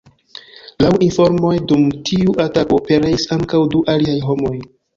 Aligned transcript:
Laŭ 0.83 0.93
informoj 1.07 1.51
dum 1.73 1.85
tiu 2.11 2.35
atako 2.47 2.81
pereis 2.89 3.29
ankaŭ 3.39 3.65
du 3.77 3.87
aliaj 3.97 4.21
homoj. 4.29 4.55